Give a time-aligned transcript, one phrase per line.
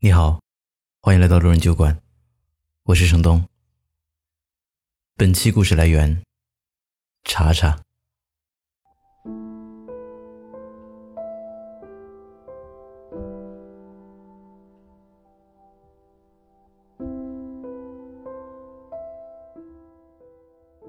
[0.00, 0.38] 你好，
[1.02, 1.98] 欢迎来到路人酒馆，
[2.84, 3.44] 我是程东。
[5.16, 6.22] 本期故事来源：
[7.24, 7.76] 查查。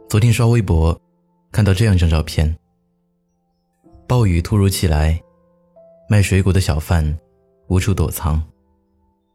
[0.08, 1.02] 昨天刷微博，
[1.52, 2.56] 看到这样一张照片：
[4.08, 5.20] 暴雨突如其来，
[6.08, 7.18] 卖水果的小贩
[7.70, 8.48] 无处躲藏，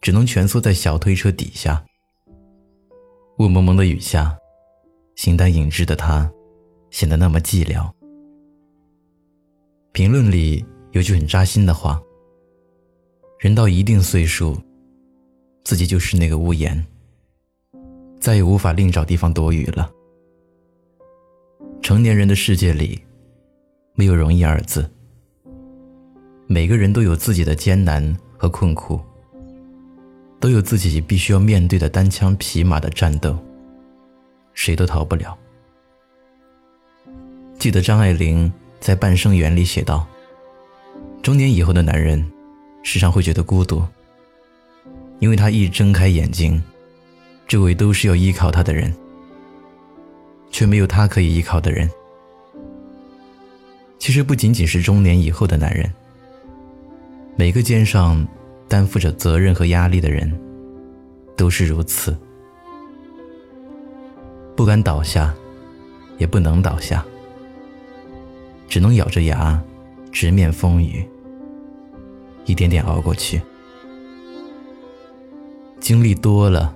[0.04, 1.82] 只能蜷缩在小推车底下。
[3.38, 4.36] 雾蒙蒙的雨下，
[5.16, 6.30] 形单影只的他
[6.90, 7.90] 显得那么寂寥。
[9.92, 10.62] 评论里
[10.92, 12.02] 有句很扎心的话
[13.40, 14.54] ：“人到一定岁数，
[15.64, 16.84] 自己就是那个屋檐，
[18.20, 19.90] 再也无法另找地方躲雨了。”
[21.80, 23.02] 成年人的世界里，
[23.94, 24.86] 没有容易二字。
[26.46, 29.00] 每个人都有自己的艰难和困苦，
[30.44, 33.34] 都有自己必须要面对的单枪匹马的战斗，
[34.52, 35.34] 谁都逃不了。
[37.58, 40.06] 记得张爱玲在《半生缘》里写道
[41.24, 42.22] ：“中年以后的男人，
[42.82, 43.82] 时常会觉得孤独，
[45.18, 46.62] 因为他一睁开眼睛，
[47.48, 48.94] 周围都是要依靠他的人。”
[50.52, 51.90] 却没有他可以依靠的人。
[53.98, 55.90] 其实不仅仅是中年以后的男人，
[57.34, 58.28] 每个肩上
[58.68, 60.32] 担负着责任和压力的人，
[61.36, 62.16] 都是如此。
[64.56, 65.34] 不敢倒下，
[66.18, 67.04] 也不能倒下，
[68.68, 69.62] 只能咬着牙，
[70.12, 71.06] 直面风雨，
[72.44, 73.40] 一点点熬过去。
[75.80, 76.74] 经历多了，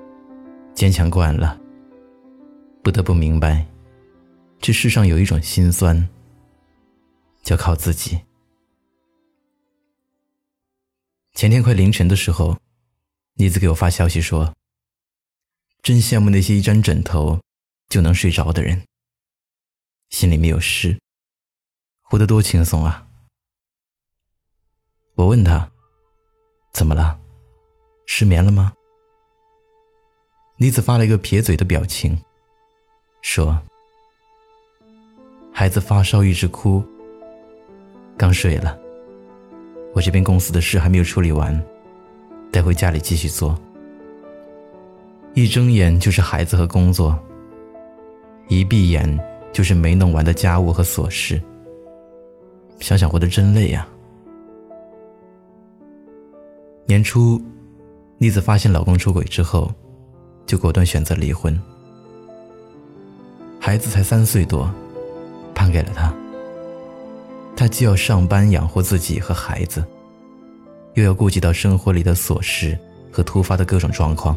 [0.75, 1.59] 坚强惯了。
[2.83, 3.67] 不得不明白，
[4.61, 6.09] 这世上有一种心酸，
[7.43, 8.19] 叫靠自己。
[11.35, 12.57] 前天快凌晨的时候，
[13.41, 14.53] 妮子给我发消息说
[15.81, 17.41] ：“真羡慕那些一沾枕头
[17.89, 18.85] 就能睡着的人，
[20.11, 20.99] 心里没有事，
[22.03, 23.07] 活得多轻松啊。”
[25.15, 25.71] 我问他
[26.75, 27.21] ：“怎么了？
[28.07, 28.73] 失眠了吗？”
[30.59, 32.21] 妮子发了一个撇嘴的表情。
[33.23, 33.63] 说
[35.55, 36.85] ：“孩子发烧一直哭，
[38.17, 38.77] 刚睡了。
[39.95, 41.65] 我这边公司的事还没有处理完，
[42.51, 43.59] 带回家里继续做。
[45.35, 47.19] 一睁眼就是孩子和工作，
[48.49, 49.19] 一闭眼
[49.53, 51.41] 就是没弄完的家务和琐事。
[52.81, 53.87] 想想活得真累呀。”
[56.87, 57.41] 年初，
[58.17, 59.71] 妮子发现老公出轨之后，
[60.47, 61.61] 就果断选择离婚。
[63.61, 64.73] 孩子才三岁多，
[65.55, 66.13] 判给了他。
[67.55, 69.85] 他既要上班养活自己和孩子，
[70.95, 72.79] 又要顾及到生活里的琐事
[73.11, 74.37] 和突发的各种状况，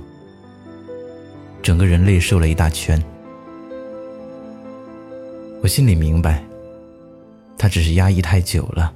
[1.61, 3.01] 整个人累瘦了一大圈。
[5.61, 6.43] 我心里明白，
[7.57, 8.93] 他只是压抑太久了，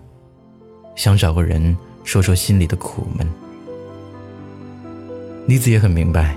[0.95, 3.27] 想找个人说说心里的苦闷。
[5.45, 6.35] 妮子也很明白，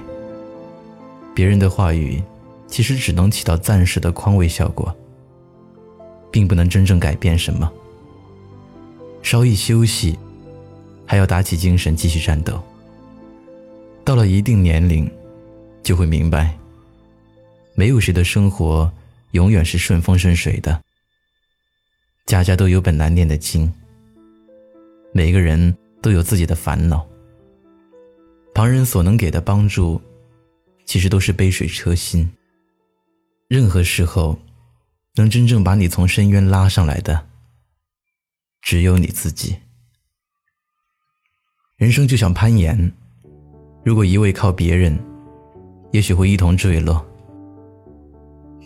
[1.35, 2.23] 别人的话语。
[2.71, 4.95] 其实只能起到暂时的宽慰效果，
[6.31, 7.73] 并不能真正改变什么。
[9.23, 10.19] 稍一休息，
[11.09, 12.63] 还要打起精神继续战斗。
[14.05, 15.11] 到了一定年龄，
[15.83, 16.55] 就会明白，
[17.75, 18.93] 没有谁的生活
[19.31, 20.79] 永远是顺风顺水的。
[22.27, 23.73] 家家都有本难念的经，
[25.13, 27.07] 每个人都有自己的烦恼。
[28.55, 29.99] 旁人所能给的帮助，
[30.85, 32.31] 其实都是杯水车薪。
[33.47, 34.39] 任何时候，
[35.15, 37.27] 能真正把你从深渊拉上来的，
[38.61, 39.57] 只有你自己。
[41.79, 42.93] 人生就像攀岩，
[43.85, 44.99] 如果一味靠别人，
[45.93, 47.07] 也许会一同坠落。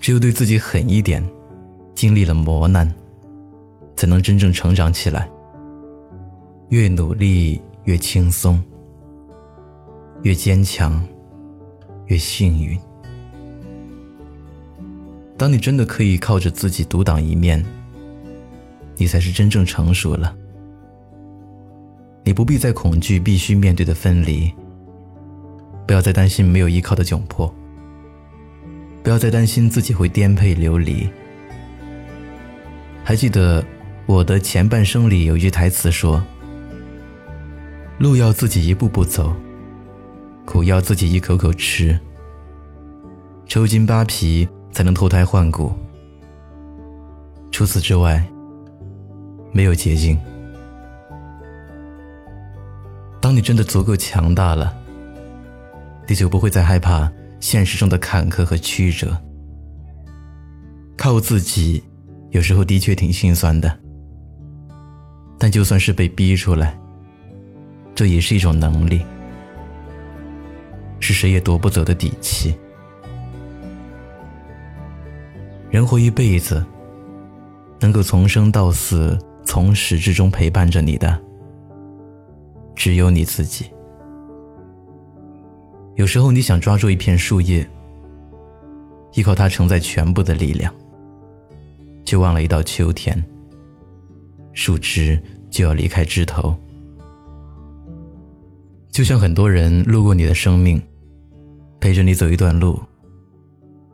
[0.01, 1.23] 只有对自己狠一点，
[1.95, 2.91] 经历了磨难，
[3.97, 5.29] 才能真正成长起来。
[6.71, 8.59] 越努力越轻松，
[10.23, 11.07] 越坚强
[12.07, 12.81] 越幸运。
[15.37, 17.63] 当你真的可以靠着自己独当一面，
[18.97, 20.35] 你才是真正成熟了。
[22.25, 24.53] 你不必再恐惧必须面对的分离，
[25.87, 27.53] 不要再担心没有依靠的窘迫，
[29.03, 31.09] 不要再担心自己会颠沛流离。
[33.05, 33.65] 还记得
[34.07, 36.23] 我的前半生里有一句台词说
[37.99, 39.35] ：“路要自己一步步走，
[40.45, 41.99] 苦要自己一口口吃，
[43.47, 45.71] 抽筋扒皮。”才能脱胎换骨。
[47.51, 48.27] 除此之外，
[49.53, 50.19] 没有捷径。
[53.33, 54.77] 当你真的足够强大了，
[56.07, 59.19] 你就不会再害怕现实中的坎坷和曲折。
[60.99, 61.83] 靠自己，
[62.29, 63.75] 有时候的确挺心酸的，
[65.39, 66.79] 但就算是被逼出来，
[67.95, 69.01] 这也是一种能力，
[71.01, 72.55] 是谁也夺不走的底气。
[75.71, 76.63] 人活一辈子，
[77.81, 81.19] 能够从生到死，从始至终陪伴着你的，
[82.75, 83.71] 只有你自己。
[85.97, 87.69] 有时候你想抓住一片树叶，
[89.15, 90.75] 依靠它承载全部的力量，
[92.05, 93.23] 就忘了一到秋天，
[94.53, 96.55] 树枝就要离开枝头。
[98.91, 100.83] 就像很多人路过你的生命，
[101.81, 102.81] 陪着你走一段路，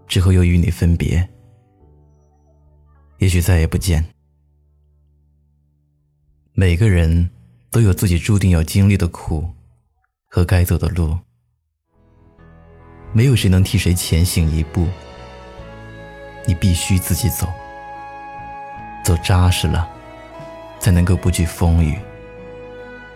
[0.06, 1.28] 之后又与你分别。
[3.18, 4.04] 也许再也不见。
[6.52, 7.28] 每个人
[7.78, 9.48] 都有自己注定要经历的苦
[10.26, 11.16] 和该走的路，
[13.12, 14.88] 没有谁能替谁前行一步。
[16.44, 17.46] 你必须自己走，
[19.04, 19.88] 走扎实了，
[20.80, 21.96] 才能够不惧风雨，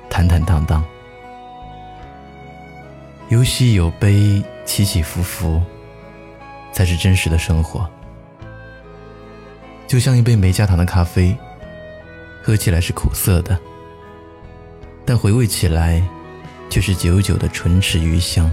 [0.08, 0.84] 坦坦荡荡。
[3.30, 5.60] 有喜有悲，起起伏伏，
[6.72, 7.90] 才是真实的生活。
[9.88, 11.36] 就像一杯没加糖的咖啡，
[12.44, 13.58] 喝起来是苦涩的，
[15.04, 16.02] 但回味起来
[16.70, 18.50] 却是久久的唇齿余香。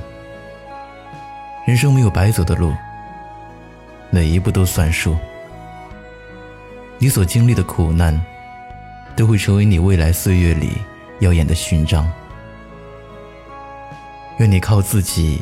[1.68, 2.74] 人生没有白走的路，
[4.10, 5.16] 每一步都算数。
[6.98, 8.20] 你所经历的苦难，
[9.16, 10.72] 都会成为你未来岁月里
[11.20, 12.12] 耀眼的勋章。
[14.40, 15.42] 愿你靠自己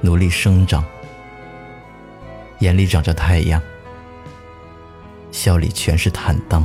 [0.00, 0.84] 努力生长，
[2.58, 3.60] 眼里长着太阳。
[5.32, 6.64] 笑里全是坦荡。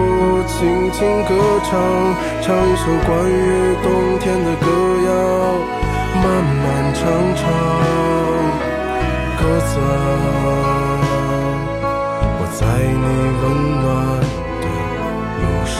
[0.61, 1.71] 轻轻歌唱，
[2.43, 3.33] 唱一首关于
[3.81, 4.67] 冬天的歌
[5.07, 5.09] 谣，
[6.21, 6.23] 漫
[6.61, 6.63] 漫
[6.93, 7.01] 长
[7.35, 7.41] 长，
[9.39, 9.73] 鸽子，
[12.37, 13.05] 我在你
[13.41, 13.43] 温
[13.81, 13.89] 暖。
[14.61, 14.65] 的
[15.41, 15.79] 路上，